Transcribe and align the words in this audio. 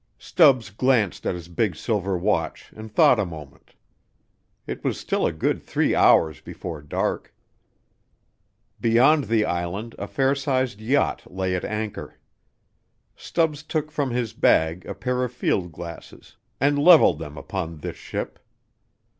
Stubbs 0.17 0.71
glanced 0.71 1.27
at 1.27 1.35
his 1.35 1.47
big 1.47 1.75
silver 1.75 2.17
watch 2.17 2.71
and 2.75 2.91
thought 2.91 3.19
a 3.19 3.23
moment. 3.23 3.75
It 4.65 4.83
was 4.83 4.99
still 4.99 5.27
a 5.27 5.31
good 5.31 5.61
three 5.61 5.93
hours 5.93 6.41
before 6.41 6.81
dark. 6.81 7.35
Beyond 8.79 9.25
the 9.25 9.45
island 9.45 9.93
a 9.99 10.07
fair 10.07 10.33
sized 10.33 10.81
yacht 10.81 11.31
lay 11.31 11.53
at 11.55 11.63
anchor. 11.65 12.17
Stubbs 13.15 13.61
took 13.61 13.91
from 13.91 14.09
his 14.09 14.33
bag 14.33 14.87
a 14.87 14.95
pair 14.95 15.23
of 15.23 15.31
field 15.33 15.71
glasses 15.71 16.35
and 16.59 16.79
leveled 16.79 17.19
them 17.19 17.37
upon 17.37 17.77
this 17.77 17.95
ship. 17.95 18.39